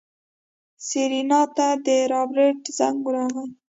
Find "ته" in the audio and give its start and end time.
1.55-1.67